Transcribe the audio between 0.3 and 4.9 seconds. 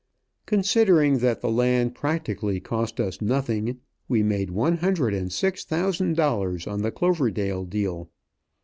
Considering that the land practically cost us nothing, we made one